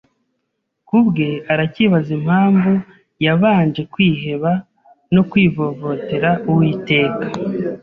[0.87, 2.71] Kubwe aracyibaza impamvu
[3.25, 4.51] yabanje kwiheba
[5.13, 7.25] no kwivovotera Uwiteka